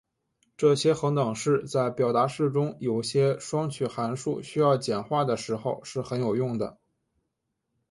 [0.57, 6.79] 这些恒等式在表达式中有些双曲函数需要简化的时候是很有用的。